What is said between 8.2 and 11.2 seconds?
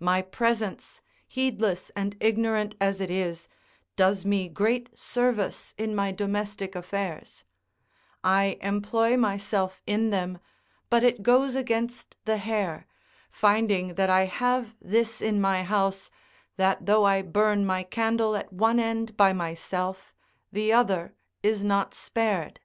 I employ myself in them, but